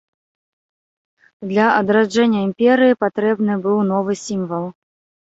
[1.51, 4.65] Для адраджэння імперыі патрэбны быў новы сімвал.